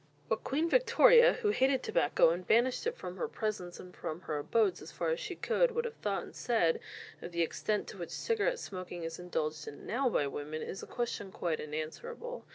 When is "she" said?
5.19-5.35